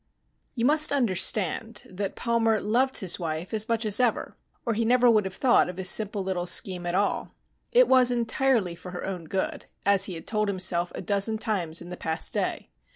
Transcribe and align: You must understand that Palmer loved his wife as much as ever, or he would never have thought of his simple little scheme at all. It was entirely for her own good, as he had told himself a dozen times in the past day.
You 0.55 0.65
must 0.65 0.91
understand 0.91 1.83
that 1.87 2.15
Palmer 2.15 2.59
loved 2.59 2.97
his 2.97 3.19
wife 3.19 3.53
as 3.53 3.69
much 3.69 3.85
as 3.85 3.99
ever, 3.99 4.35
or 4.65 4.73
he 4.73 4.81
would 4.81 4.87
never 4.87 5.13
have 5.21 5.35
thought 5.35 5.69
of 5.69 5.77
his 5.77 5.91
simple 5.91 6.23
little 6.23 6.47
scheme 6.47 6.87
at 6.87 6.95
all. 6.95 7.35
It 7.71 7.87
was 7.87 8.09
entirely 8.09 8.73
for 8.73 8.89
her 8.93 9.05
own 9.05 9.25
good, 9.25 9.67
as 9.85 10.05
he 10.05 10.15
had 10.15 10.25
told 10.25 10.47
himself 10.47 10.91
a 10.95 11.03
dozen 11.03 11.37
times 11.37 11.83
in 11.83 11.91
the 11.91 11.97
past 11.97 12.33
day. 12.33 12.71